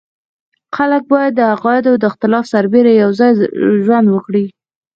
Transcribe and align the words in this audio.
خلک 0.75 1.03
باید 1.11 1.33
د 1.35 1.41
عقایدو 1.53 1.91
د 1.97 2.03
اختلاف 2.11 2.45
سربېره 2.53 2.91
یو 3.03 3.09
ځای 3.19 3.31
ژوند 3.85 4.07
وکړي. 4.09 4.45